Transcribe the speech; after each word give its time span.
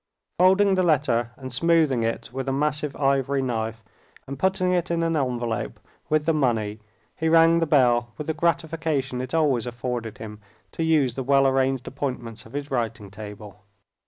Folding 0.39 0.73
the 0.73 0.81
letter 0.81 1.29
and 1.37 1.53
smoothing 1.53 2.01
it 2.01 2.31
with 2.33 2.49
a 2.49 2.51
massive 2.51 2.95
ivory 2.95 3.43
knife, 3.43 3.83
and 4.25 4.39
putting 4.39 4.71
it 4.73 4.89
in 4.89 5.03
an 5.03 5.15
envelope 5.15 5.79
with 6.09 6.25
the 6.25 6.33
money, 6.33 6.79
he 7.15 7.29
rang 7.29 7.59
the 7.59 7.67
bell 7.67 8.11
with 8.17 8.25
the 8.25 8.33
gratification 8.33 9.21
it 9.21 9.35
always 9.35 9.67
afforded 9.67 10.17
him 10.17 10.41
to 10.71 10.81
use 10.83 11.13
the 11.13 11.21
well 11.21 11.45
arranged 11.45 11.87
appointments 11.87 12.47
of 12.47 12.53
his 12.53 12.71
writing 12.71 13.11
table. 13.11 13.59